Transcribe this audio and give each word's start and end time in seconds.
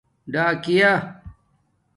ڈاکِیہ 0.31 0.91